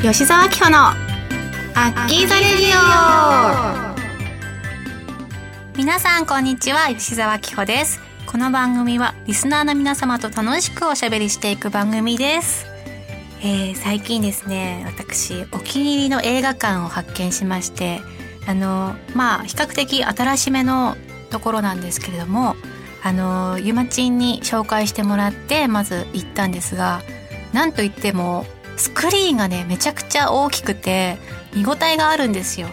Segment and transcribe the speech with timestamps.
[0.00, 3.94] 吉沢明穂のアッキーザレディ
[5.74, 5.76] オ。
[5.76, 6.86] 皆さんこんにちは。
[6.86, 8.00] 吉沢明穂です。
[8.24, 12.66] この番組はリスナーの皆様と楽しくおしゃべりしていく番組です。
[13.40, 18.00] えー、最近ですね私お気に入りの映画館を発見しまして
[18.46, 20.96] あのまあ比較的新しめの
[21.30, 22.54] ところなんですけれども
[23.02, 27.02] あのゆまちんに紹介してもらってまず行ったんですが
[27.52, 28.46] なんといっても
[28.78, 31.18] スクリーンがねめちゃくちゃ大きくて
[31.54, 32.68] 見応えがあるんですよ。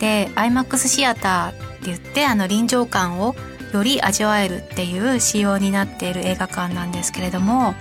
[0.00, 3.36] で IMAX シアターって言ってあの臨場感を
[3.72, 7.74] より味わえるっていう仕様になっている映画館なんですけれども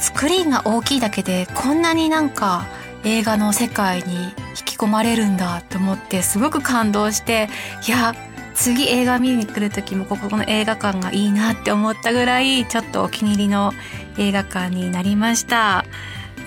[0.00, 2.66] スクリーンが大きいだけでこんなになんか
[3.04, 7.48] 映画の世界に引き込まれるんだと思ってすごく感動して
[7.86, 8.14] いや
[8.54, 13.72] 次映画見に来る時もここの映画館がいいなって思ったぐらいちょっとお気に入りの
[14.18, 15.84] 映画館になりました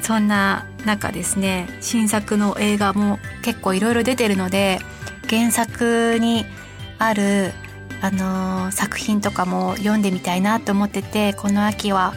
[0.01, 4.79] そんな中ですね新作の映画も結構いろいろ出てるので
[5.29, 6.45] 原作に
[6.97, 7.51] ある
[8.01, 12.13] あのー、作品とかも読んでみたいなと思っててこの秋は、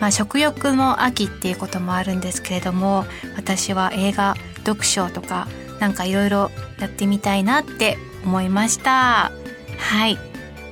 [0.00, 3.06] まあ、食欲の秋っていうこともあるんですけれども
[3.36, 4.34] 私は映画
[4.64, 5.48] 読書とか
[5.80, 9.32] なんかいろいろやってみたいなって思いました。
[9.78, 10.16] はい、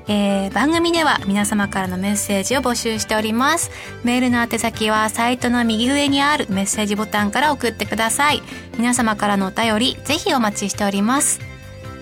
[0.08, 3.70] えー、番組では皆様からのメッセージを募集しております。
[4.04, 8.42] メールの宛先はサイトの右上にあるメッセージボタンから送ってください。
[8.76, 11.40] 皆様からのお便りぜひお待ちしております。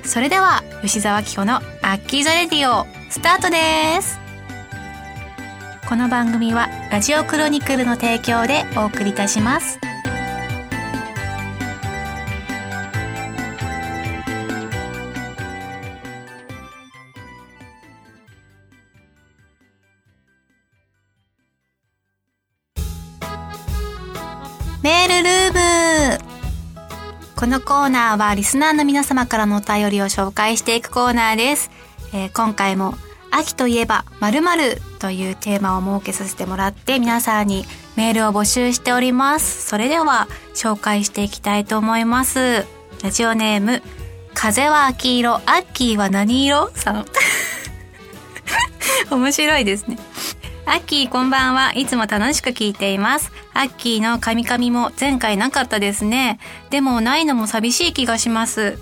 [0.04, 1.60] それでは吉沢紀子のア
[1.96, 4.18] ッキーザレディオスタートです。
[5.88, 9.87] この番組はラジオクロニクルの提供でお送りいたします。
[24.80, 26.24] メールルーム
[27.34, 31.70] このコーナーはリスナーの皆様からのお便りを紹介していくコーナーです。
[32.12, 32.94] えー、今回も
[33.32, 37.64] 秋といえば〇〇というテーマを設けさせてもらって皆さんに
[37.96, 39.66] メールを募集しております。
[39.66, 42.64] それでは紹介していきたいと思います。
[43.02, 43.82] ラジオネーム、
[44.32, 46.70] 風は秋色、アッキーは何色？
[46.74, 47.06] さん。
[49.10, 49.98] 面白いですね。
[50.68, 53.32] アッキーこんばんはいつも楽しく聞いています。
[53.54, 56.38] アッキーのカミカミも前回なかったですね。
[56.68, 58.78] でもないのも寂しい気がします。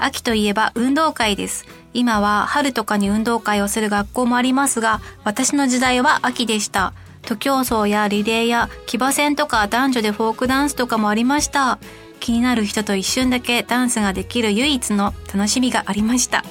[0.00, 1.66] 秋といえば運動会です。
[1.94, 6.94] 今は春とかに運動会をする学校もありますが、私の時代は秋でした。
[7.22, 11.78] 徒競走やリレーや騎馬戦とか男女でフォークダンスとかもありました。
[12.18, 16.44] 気になる人と一瞬だけダンスができる唯一の楽しみがありました。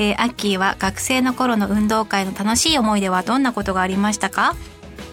[0.00, 4.56] えー、アッキーは学生の頃の運動会の楽しい思い出はどんなことがありましたか？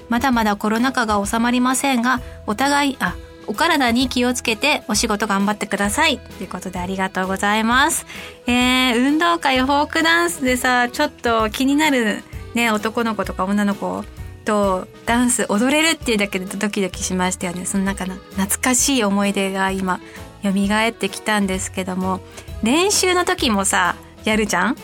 [0.08, 6.20] まだまだコロナ禍が収まりませんが、お互い、あ、お体に気をつけてお仕事頑張ってください。
[6.20, 8.06] ということでありがとうございます。
[8.46, 14.06] えー、運動会フォークダンスでさ、ちょっと気になるね、男の子とか女の子
[14.46, 17.66] とダンス踊れるっていうだけでドキドキしましたよね。
[17.66, 20.00] その中の懐かしい思い出が今
[20.44, 22.22] 蘇ってきたんですけども、
[22.64, 23.97] 練習の時もさ、
[24.30, 24.76] やるじゃん？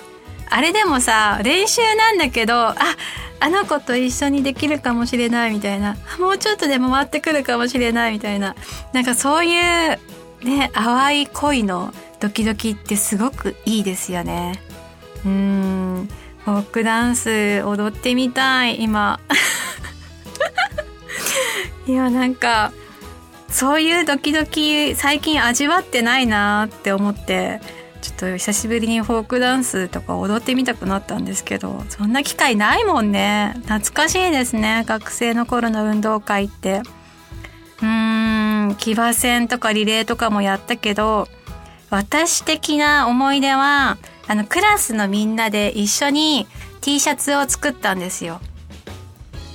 [0.49, 2.75] あれでもさ練習なんだけどあ
[3.39, 5.97] あの子と一緒にできるかもしれないみたいな。
[6.19, 8.55] もうちょっとでも回ってくるかもしれないみたいな。
[8.93, 9.99] なんかそういう
[10.43, 14.61] ね淡い恋のドキドキってすごくいいですよね。
[15.25, 16.09] うん。
[16.45, 19.19] フォークダンス踊ってみたい今。
[21.87, 22.71] いやなんか
[23.49, 27.59] そういうドキドキ最近味わってないなって思って。
[28.13, 33.53] っと久しぶりにフォークダンスとか踊ってみたくなったんですけどそんな機会ないもんね。
[33.63, 34.83] 懐かしいですね。
[34.87, 36.81] 学生の頃の運動会って。
[37.81, 41.27] うーん騎馬戦とかリレーとかもやったけど
[41.89, 43.97] 私的な思い出は
[44.27, 46.47] あのクラスのみんなで一緒に
[46.81, 48.39] T シャツを作ったんですよ。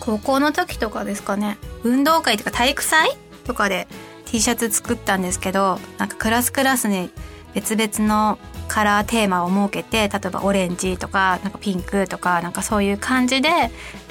[0.00, 1.58] 高校の時とかですかね。
[1.84, 3.10] 運動会とか体育祭
[3.46, 3.88] とかで
[4.26, 7.10] T シャツ作ったんですけどなんかクラスクラスに
[7.54, 13.48] 別々のカラーテーマを設けて例えばオレンジとかなんかピンクとかなんかそういう感じで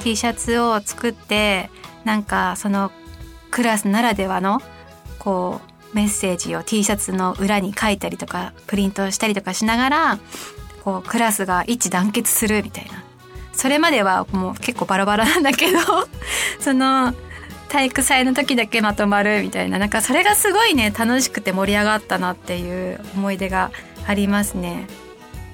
[0.04, 1.70] T シャツを作って
[2.04, 2.92] なんかその
[3.52, 4.62] クラスならではの
[5.20, 5.62] こ
[5.94, 10.20] うメッセージを T シャツの裏に書いたりとかプリントしたりとかしながら
[10.84, 13.04] こうクラスが一致団結するみたいな。
[13.54, 15.80] それまではもう結構バラバラなんだけど
[16.62, 17.16] その
[17.70, 23.72] 体育祭の時だけまとまるみたいななんかそれがすごいね楽しくて盛り上がったなっていう思い出が
[24.06, 24.88] ありますね。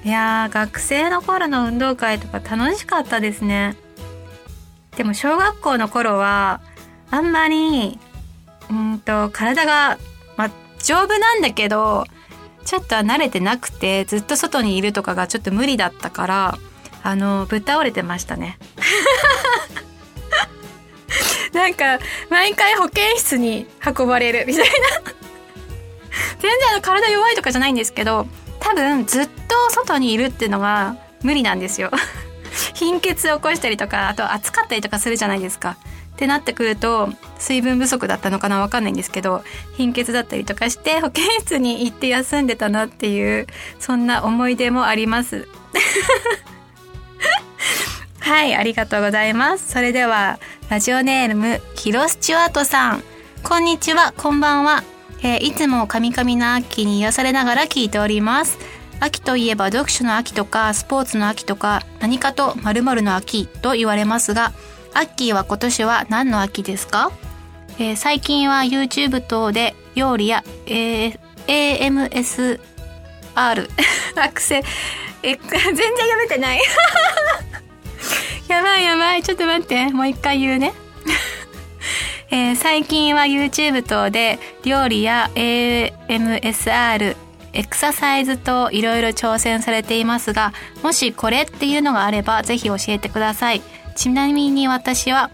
[0.04, 3.76] いやー学生の頃の運動会とか楽しかったですね。
[4.96, 6.60] でも小学校の頃は
[7.10, 7.98] あんまり
[8.70, 9.98] うんと体が、
[10.36, 10.50] ま、
[10.82, 12.04] 丈夫なんだけど
[12.64, 16.58] ちょっと慣れてなくてずっと外にいるとかがちょっと無理だったから
[17.02, 18.58] あのぶっ倒れてましたね。
[21.54, 21.98] なんか
[22.28, 24.72] 毎回保健室に運ばれるみたいな。
[26.38, 28.26] 全然あの体弱いとかじゃないんですけど
[28.60, 31.90] 多分ずっと外にいるっていうのが無理なんですよ。
[32.74, 35.76] 貧血を起こしたりとかあと暑かったりとかするじゃないですか。
[36.14, 37.08] ってなってくると
[37.38, 39.42] 水分不足だったのかなわかんないんですけど
[39.76, 43.48] 貧血だったりとかして保健室に行って休んでたなっていう
[43.80, 45.48] そんな思い出もあります。
[48.24, 49.70] はいありがとうございます。
[49.70, 50.38] それでは
[50.70, 53.02] ラジオネームヒロスチュワートさん。
[53.42, 54.82] こんにちはこんばんは、
[55.22, 58.56] えー、いつもカミカミな秋に癒されながら聞いております。
[58.98, 64.54] 秋といえば読書の秋とかスポーツの秋とか何かと〇〇の秋と言われますが
[64.94, 67.12] アッキーは今年は何の秋ですか、
[67.78, 72.58] えー、最近は YouTube 等で料理や、えー、AMSR
[73.34, 74.62] アクセ
[75.24, 76.60] え 全然読めてない。
[78.48, 79.22] やばいやばい。
[79.22, 79.88] ちょっと待って。
[79.90, 80.72] もう一回言うね。
[82.30, 87.16] えー、最近は YouTube 等で料理や AMSR
[87.52, 90.52] エクササイズといろいろ挑戦されていますが
[90.82, 93.62] もしこれっていうのがあればぜひ教えてください。
[93.94, 95.30] ちなみに私は、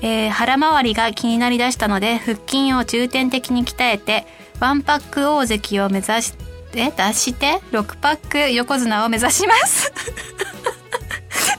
[0.00, 4.26] えー、腹回りが気になりだしたので腹筋を重点的に鍛えて
[4.58, 6.32] ワンパック大関を目指し
[6.72, 9.92] て出して6パック横綱を目指します。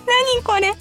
[0.06, 0.74] 何これ？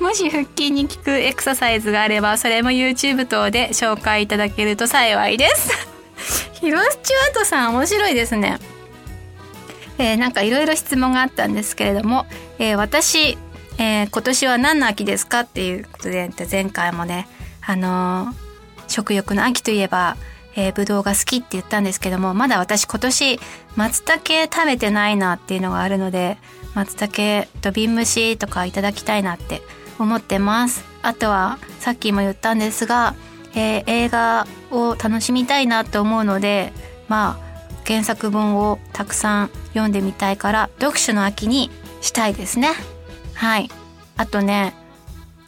[0.00, 5.70] もし腹筋に効くエクササイズがあればそれも YouTube 等で紹介いただけると幸いです。
[6.60, 8.58] ヒロスチュアートさん面白いですね。
[9.98, 12.26] えー、なんかいろいろ質問があったんですけれども、
[12.58, 13.36] えー、私
[13.78, 17.26] えー、今年は何の秋ですかっていうことで前回もね
[17.64, 18.34] あの、
[18.88, 20.16] 食欲の秋といえば、
[20.56, 23.40] えー、ぶどうが好きって言ったんですけどもまだ私今年
[23.76, 26.36] 松茸食べてないなっていうのがあるので
[26.74, 29.62] 松茸と瓶蒸しとかいただきたいなって
[29.98, 33.14] 思ってますあとはさっきも言ったんですが、
[33.54, 36.72] えー、映画を楽しみたいなと思うので
[37.08, 37.52] まあ
[37.86, 41.70] 原作本をたくさん読んでみたいから読書の秋に
[42.00, 42.70] したいですね。
[43.34, 43.70] はい。
[44.16, 44.74] あとね、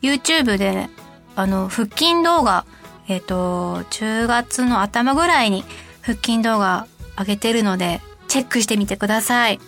[0.02, 0.90] YouTube で、ね、
[1.36, 2.64] あの、腹筋動画、
[3.08, 5.64] えっ、ー、と、10月の頭ぐらいに
[6.02, 6.86] 腹筋動画
[7.18, 9.60] 上げてるので、チェックしてみてください。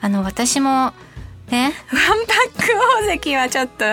[0.00, 0.92] あの、私も、
[1.50, 2.72] ね、ワンパック
[3.04, 3.84] 大関はちょっと、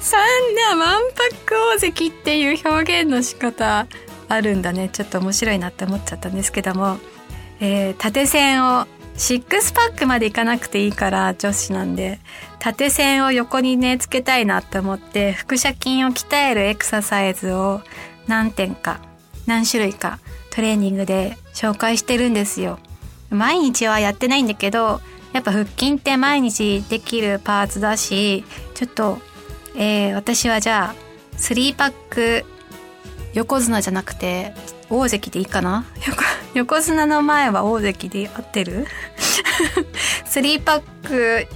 [0.00, 3.86] そんなワンパック大関っていう表現の仕方
[4.28, 4.88] あるんだね。
[4.90, 6.98] ちょっと面白いなって思っちゃったんですけども、
[7.60, 12.20] えー、縦線をシックスパックまでいかなくていいから女子なんで
[12.60, 17.82] 縦線を横にねつけたいなって思って腹斜筋を鍛えるエクササイズを
[18.28, 19.00] 何点か
[19.46, 20.20] 何種類か
[20.50, 22.78] トレーニングで紹介してるんですよ。
[23.30, 25.00] 毎日はやってないんだけど
[25.32, 28.44] やっぱ腹筋って毎日できるパーツだし
[28.74, 29.18] ちょっと、
[29.76, 32.44] えー、私はじゃあ3パック
[33.34, 34.54] 横綱じゃなくて
[34.90, 35.84] 大関でいいかな？
[36.54, 38.86] 横綱の前は大関で合ってる
[40.24, 41.46] ?3 パック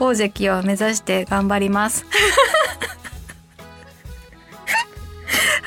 [0.00, 2.04] 大関を目指して頑張ります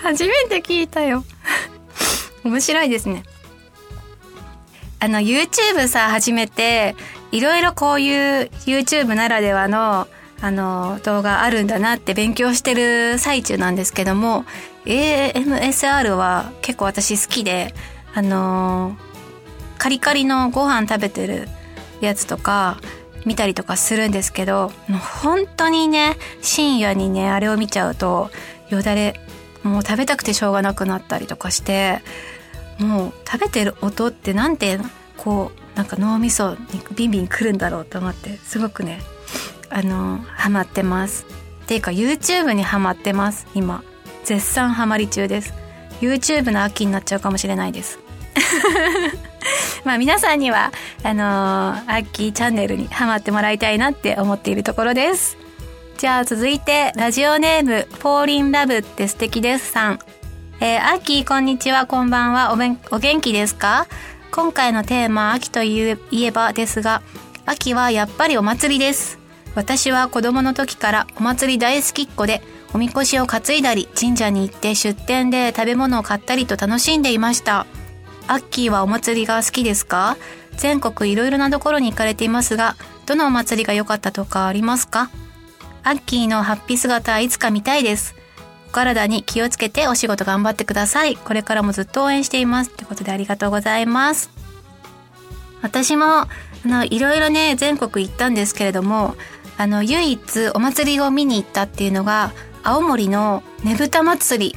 [0.03, 1.23] 初めて聞いたよ
[2.43, 3.23] 面白いですね。
[5.05, 6.95] あの YouTube さ始めて
[7.31, 10.07] いろいろこういう YouTube ならではの
[10.41, 14.45] あの動画あるんだなって勉強してる最中なんですけども
[14.85, 17.75] AMSR は結構私好きで
[18.15, 18.97] あの、
[19.77, 21.49] カリカリのご飯食べてる
[22.01, 22.79] やつとか
[23.27, 28.31] 見たりとかするんですけどもう本当にね深夜にねあれを見ちゃうと
[28.69, 29.19] よだれ
[29.61, 32.01] もう食べたくてしょうがなくなったりとかして
[32.79, 34.79] もう食べてる音ってなんて
[35.17, 36.59] こうなんか脳みそに
[36.95, 38.99] ビンビンくるんだろうと思ってすごくね
[39.69, 41.25] あのハマってます。
[41.63, 43.83] っていうか YouTube にハマってます今。
[44.23, 45.53] 絶賛ハマり中です。
[46.01, 47.99] YouTube の秋になっちゃうかもしれないです。
[49.83, 50.71] まあ皆さんには
[51.03, 55.37] あのー、アッキーチャンネルにハマってもらいたいなって思っているところです。
[55.97, 59.99] じゃあ続いてラジオネームフォーリンラブって素敵ですさん。
[60.61, 61.85] えー、アッキーこんにちは。
[61.85, 62.53] こんばんは。
[62.53, 63.87] おべんお元気ですか？
[64.31, 65.97] 今回のテーマ秋といえ
[66.31, 67.01] ばですが
[67.45, 69.19] 秋はやっぱりお祭りです。
[69.53, 72.41] 私は子供の時からお祭り大好きっ子で
[72.73, 77.67] おみこしを担いだり神社に行って出店で食べ物を買ったりと楽しんでいました。
[78.27, 80.15] アッキーはお祭りが好きですか？
[80.55, 85.11] 全国いろいろなところに行かれていますが、どのお祭りが良かったとかありますか？
[85.83, 88.15] アッキーのハッピー姿いつか見たいです。
[88.75, 91.15] 体に気をつけてお仕事頑張ってください。
[91.15, 92.71] これからもずっと応援しています。
[92.71, 94.29] ということでありがとうございます。
[95.61, 96.29] 私も、あ
[96.65, 99.15] の、いろいろね、全国行ったんですけれども、
[99.57, 104.55] あの、唯一お祭りを見に行ったっていうのが、青森のねぶた祭り。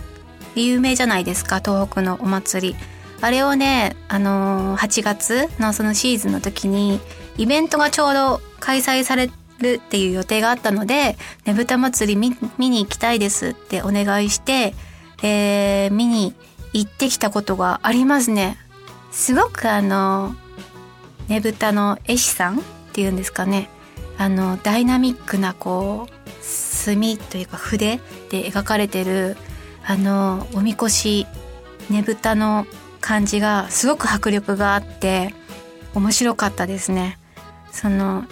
[0.57, 2.77] 有名じゃないですか、東北のお祭り。
[3.21, 7.01] あれをね、あのー、8月のそのシーズンの時に、
[7.37, 14.75] イベントがちょうど開催されるっていう予定があったので、ねぶた祭り見に行きたいですってお願いして、
[15.23, 16.35] えー、見に
[16.73, 18.57] 行ってきたことがありますね。
[19.11, 20.35] すごくあの、
[21.29, 22.63] ねぶたの絵師さんっ
[22.93, 23.69] ていうんですかね。
[24.17, 28.01] あの、ダイナミックなこう、墨というか筆
[28.31, 29.37] で描かれてる、
[29.85, 31.27] あの、おみこし、
[31.91, 32.67] ねぶたの
[33.01, 35.35] 感じがすごく迫力があって
[35.95, 37.19] 面白かったですね。
[37.73, 38.25] その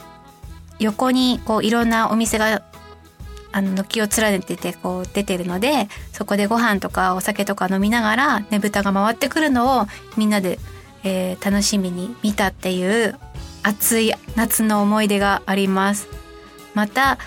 [0.78, 2.62] 横にこういろんなお店が
[3.52, 10.58] あの軒を連ねててこう出てるのでそこでご飯とかお酒とか飲みながらねぶたが回ってくるのをみんなで、
[11.04, 13.18] えー、楽しみに見たっていう
[13.62, 16.08] 熱い夏の思い出があります。
[16.74, 17.18] また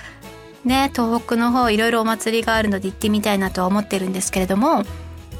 [0.63, 4.83] ね東北の方いろいろお祭りがあるので行ってみたいなとは思ってるんですけれども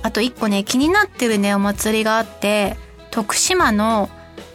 [0.01, 2.75] あと一個ね気になってるねお祭りがあって
[3.11, 4.09] 徳島の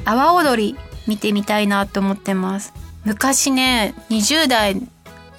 [0.05, 2.73] 阿波踊り見てみたいなと思ってます
[3.05, 4.77] 昔ね20代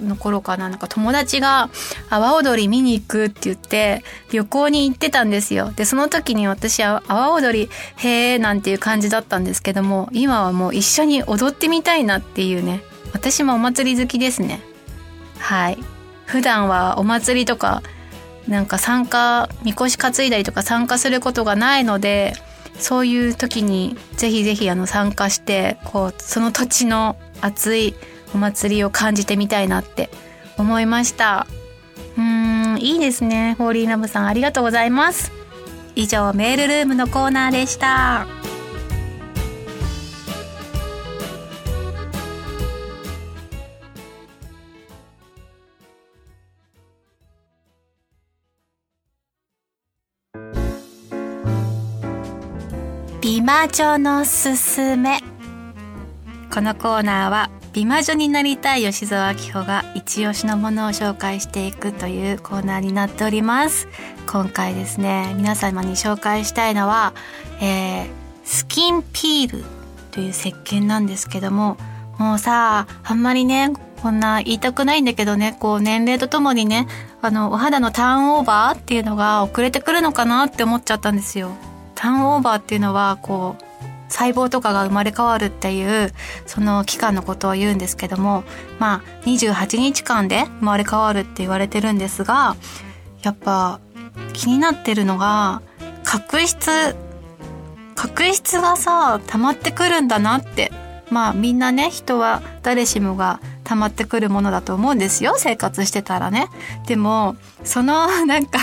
[0.01, 1.69] の頃かななんか友達が
[2.09, 5.71] 阿波踊り見に行くって言って旅行に行ってたんですよ。
[5.75, 12.81] でその時に私は阿波踊りへえなんていう感じだったんですけども今はもう一緒に踊ってみたいなっていうね
[13.13, 14.59] 私もお祭り好きですね。
[15.39, 15.77] はい。
[16.25, 17.83] 普段はお祭りとか
[18.47, 22.33] なんか参加みこし担いだりとか参加することがないので
[22.77, 27.93] そういう時にぜひぜひあの参加してこうその土地の熱い
[28.33, 30.09] お祭りを感じてみたいなって
[30.57, 31.47] 思いました。
[32.17, 33.55] うーんいいですね。
[33.57, 35.31] ホーリーナムさんありがとうございます。
[35.95, 38.27] 以上メールルームのコーナーでした。
[53.21, 55.34] 美魔女のすすめ。
[56.55, 63.89] このコーナーは美魔女になりたい吉沢明穂が一押しのものを紹介していくというコーナーになっております。
[64.25, 67.13] 今回ですね皆様に紹介したいのは、
[67.61, 68.07] えー、
[68.45, 69.65] スキンピール
[70.11, 71.75] という石鹸なんですけども
[72.17, 76.87] もうさあんまりねこんな言いたくないんだけどねこう年齢とともにね
[77.21, 81.51] あのお肌のターンオーバーっていうのが遅れてくるのかなって思っちゃったんですよ。
[81.95, 83.64] ターンオーバーっていうのはこう
[84.15, 86.13] 細胞とかが生まれ変わるっていう
[86.45, 88.45] その期間のことを言うんですけども
[88.79, 92.55] まあ28日間で生まれ変わるって言われてるんですが
[93.23, 93.81] やっぱ
[94.31, 95.61] 気になってるのが
[96.05, 96.95] 角質
[97.95, 100.71] 角質がさ溜まってくるんだなって。
[101.11, 106.47] まあみんなね人は誰しもが溜まってくるものだと思うんですよ生活してたらね。
[106.87, 108.59] でもそのなんか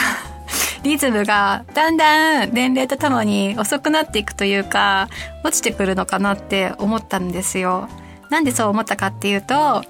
[0.83, 5.09] リズムがだんだん年齢とともに遅くなっていくというか
[5.45, 7.89] 落ちてくるのかなって思ったんですよ。
[8.31, 9.83] なんでそう思ったかっていうと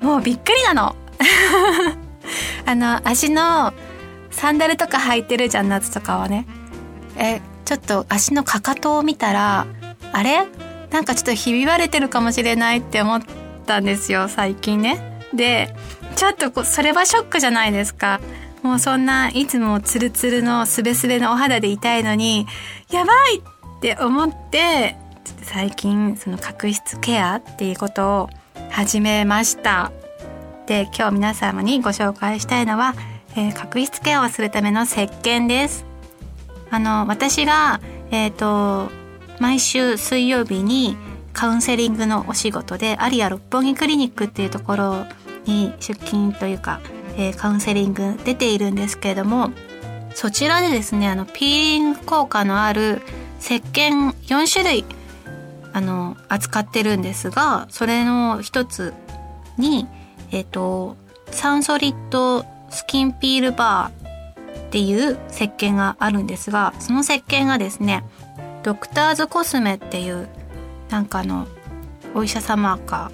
[0.00, 0.96] もうびっくりなの。
[2.66, 3.72] あの足の
[4.30, 6.46] サンダルとか履いてるじゃん夏とかはね。
[7.16, 9.66] えちょっと足のかかとを見たら
[10.12, 10.46] あれ？
[10.90, 13.22] なんかちょっとひび割れてるかもしれないって思っ
[13.66, 15.20] たんですよ最近ね。
[15.32, 15.74] で
[16.16, 18.20] ちょっとそれはショックじゃないですか。
[18.66, 22.46] もうそんないつもツルツルのスベスベのお肌でいたいのに、
[22.90, 24.96] やばいって思って、
[25.42, 28.30] 最近その角質ケアっていうことを
[28.70, 29.92] 始めました。
[30.66, 32.94] で、今日皆様にご紹介したいのは、
[33.36, 35.86] えー、角質ケアをするための石鹸です。
[36.70, 37.80] あの、私が、
[38.10, 38.90] えっ、ー、と、
[39.38, 40.96] 毎週水曜日に
[41.32, 45.06] カウンセリングのお仕事でアリア六本木クリニックっていうところ
[45.44, 46.80] に出勤というか
[47.16, 49.50] えー、カウンセリング出ているんですけれども
[50.14, 53.02] そちらでですねあのピーリング効果のある
[53.40, 54.84] 石鹸4種類
[55.72, 58.94] あの扱ってるんですがそれの一つ
[59.58, 59.86] に
[60.30, 60.96] えっ、ー、と
[61.30, 68.04] サンソリッドスキンピールバーっていう石鹸があるんですがその石鹸がですね
[68.62, 70.28] ドクターズコスメっていう
[70.88, 71.46] なんかの
[72.14, 73.10] お医者様が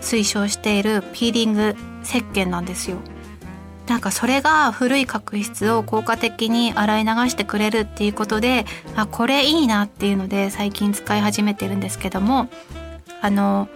[0.00, 2.98] 推奨しているピーリング石鹸なんですよ。
[3.90, 12.48] なんかそれが古い角質を効果的に洗い流してくれるっていうことであこれいいなっていうので最近使い始めてるんですけども
[13.20, 13.68] あの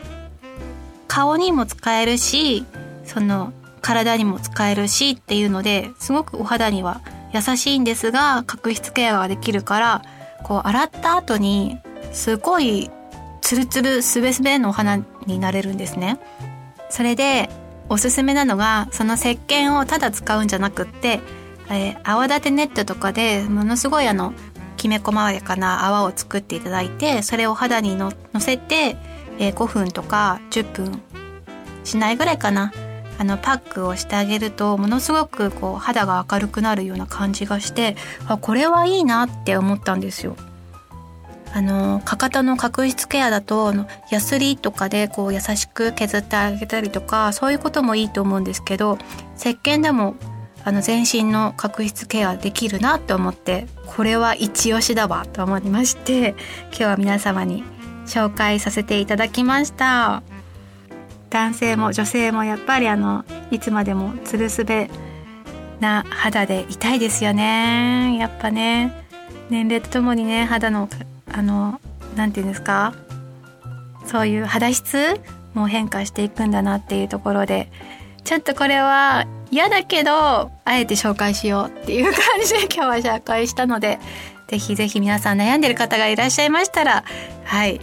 [1.08, 2.64] 顔にも使えるし
[3.04, 3.52] その
[3.82, 7.00] 体にも使えるしっていうのですごくお肌には
[7.32, 10.02] 優しいんですが角質ケアができるから
[10.44, 11.80] こう洗った後に
[12.12, 12.88] すごい
[13.40, 16.20] ツルツルスベスベのお花になれるんですね。
[16.88, 17.50] それで
[17.88, 21.20] おすすめなのがその石鹸をただ使うんじゃなくって、
[21.70, 24.32] えー、泡立てネットとかでものすごいあの
[24.76, 28.96] きめ細やかな泡を作っていただいてそれを肌にののせて、
[29.38, 31.02] えー、5分とか10分
[31.84, 32.72] しないぐらいかな
[33.18, 40.36] あのパックをしてあげるとものすごくこう肌が明るくなるような感じがしてあこれはいいなって思ったんですよ。
[41.56, 43.72] あのかかとの角質ケアだと
[44.10, 48.98] ヤスリとかでこう優しく削ってあげたりとかそういうこともいいと思うんですけど
[49.36, 50.16] 石鹸でも
[50.64, 56.34] あの全身の角質ケアできるなと思ってこれは一押しだわと思いまして
[56.70, 57.62] 今日は皆様に
[58.06, 60.22] 紹介させていただきました。
[61.30, 64.88] 男性も女性もやっぱりあのいつまでもつるすべ
[65.80, 68.16] な肌でいたいですよね。
[68.18, 69.04] やっぱね
[69.50, 70.88] 年齢とともにね肌の
[71.36, 71.80] あの
[72.16, 72.94] 何て言うんですか？
[74.06, 75.20] そういう肌質
[75.54, 77.70] も変化していくんだなっていうところで
[78.24, 83.98] ちょっとこれは嫌だけどあえて紹介しようっていう感じで 今日は紹介したので
[84.48, 87.04] ぜひぜひ皆さん悩んでる方がいらっしゃいましたら
[87.44, 87.80] はい。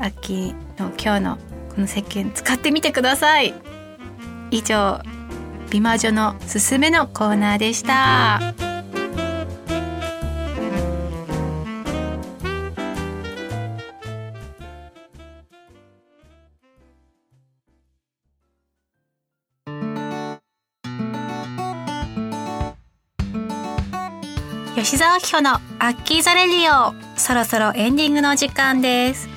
[0.00, 3.54] 秋の今日のこの石鹸使ってみてください。
[4.50, 5.00] 以上
[5.70, 8.40] 美魔女のすすめのコーナーでした。
[24.84, 26.92] 吉沢明穂のアッキーザレディオ。
[27.18, 29.30] そろそろエンディングの時間です、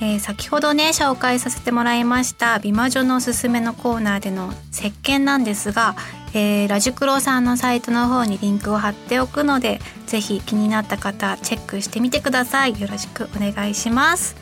[0.00, 5.94] えー、先ほどね紹介させてもらいました美魔女のおすすめのコーナーでの石鹸なんですが、
[6.34, 12.80] えー、ラジクロさんのサイトの方にリンクを貼っておくのでぜひ気になった方チェックしてみてください。
[12.80, 14.34] よろしくお願いします。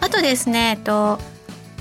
[0.00, 1.18] あとですねえっと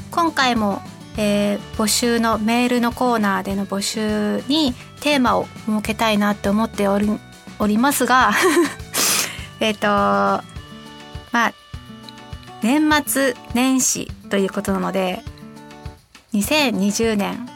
[0.10, 0.82] 今回も
[1.22, 7.20] えー、募集のメールのコーナーでの募集にテーマを設けたいなって思っており
[7.60, 8.32] おりますが
[9.60, 10.44] えっとま
[11.34, 11.54] あ
[12.62, 15.24] 年末年始ということなので
[16.34, 17.50] 2020年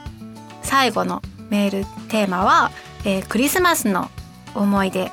[0.62, 2.72] 最後のメールテーマは、
[3.06, 4.10] えー、クリスマスの
[4.56, 5.12] 思い出。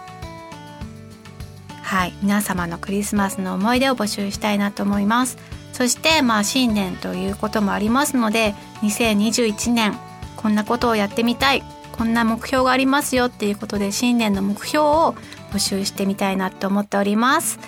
[1.83, 5.39] はい皆様のクリスマスの思い出を募集したいなと思います。
[5.73, 9.99] そしてまあ新年ということもありますので2021年
[10.37, 11.63] こんなことをやってみたい
[12.01, 15.15] こんな目標がありますよっていうことで新年の目標を
[15.53, 17.59] 募集してみたいなと思っております。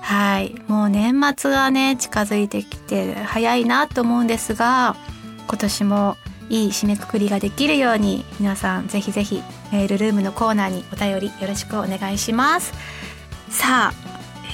[0.00, 0.54] はい。
[0.66, 4.96] もう年末がね近づいてきて早いなと思うんですが
[5.46, 6.16] 今年も
[6.48, 12.72] いい締めくくりができるように皆さんぜひぜひメールルームのコーナーにお便りよろしくお願いします。
[13.50, 13.94] さあ、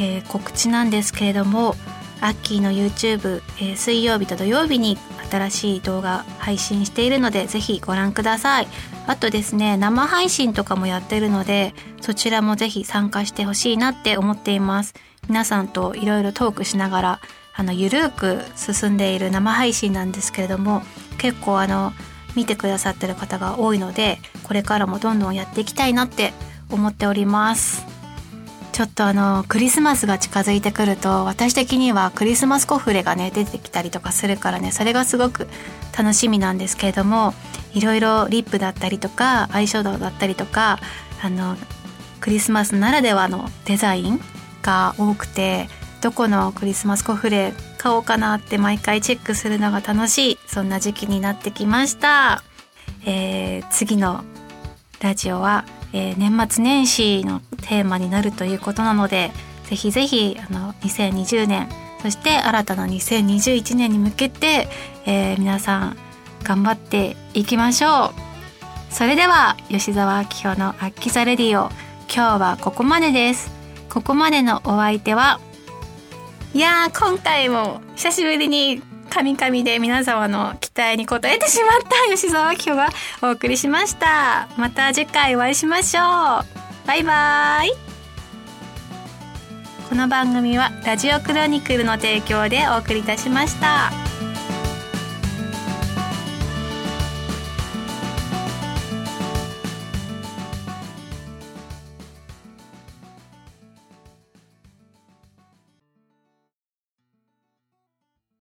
[0.00, 1.76] えー、告知なんですけれども
[2.20, 4.98] アッキーの YouTube、えー、水曜日と土曜日に
[5.30, 8.97] 新しい動画配信しているのでぜひご覧ください。
[9.08, 14.94] あとですね生配信とかもやってるのでそちらもぜひ参加してほしいなって思っています。
[15.28, 17.20] 皆さんといろいろトークしながら
[17.54, 20.82] あのゆるーく進んでいる生配信なんですけれども
[21.18, 21.92] 結構あの
[22.36, 26.32] 見てくださってる方が多いのでこれからもどんどんやっていきたいなって
[26.70, 27.98] 思っております。
[28.72, 35.48] ちょっとあのクリスマスが近づいてくると私的にはクリスマスコフレがね出てきたりとかするからねそれがすごく
[35.98, 37.34] 楽しみなんですけれども
[37.78, 40.78] いろいろリップだったりとかアイシャドウだったりとか
[41.22, 41.56] あの
[42.20, 44.20] クリスマスならではのデザイン
[44.62, 45.68] が多くて
[46.02, 52.42] どこのクリスマスコフレ買おうかなって毎回チェックするのが楽しいそんな時期になってきました、
[53.06, 54.24] えー、次の
[55.00, 59.30] ラジオはえー、年末年始のテーマになるということなので
[59.64, 61.68] ぜひぜひあの2020年
[62.02, 64.68] そして新たな2021年に向けて、
[65.06, 65.96] えー、皆さん
[66.42, 68.12] 頑張っていきましょ
[68.90, 71.70] うそれでは吉澤明穂の「アッキザレディオ」
[72.12, 73.52] 今日はここまでです
[73.90, 75.40] ここまでのお相手は
[76.54, 82.88] いやー今回も久しぶりにカミカミで皆様の期待に応えてしまった吉沢明が
[83.22, 84.48] お送りしました。
[84.56, 86.86] また次回お会いしましょう。
[86.86, 87.72] バイバーイ。
[89.88, 94.07] この番組はラジオクロニクルの提供でお送りいたしました。